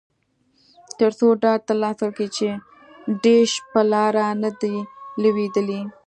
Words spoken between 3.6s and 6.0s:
په لاره نه دی لویدلی